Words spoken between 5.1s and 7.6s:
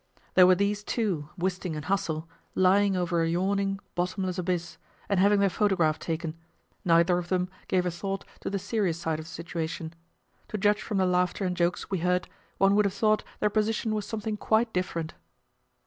having their photograph taken; neither of them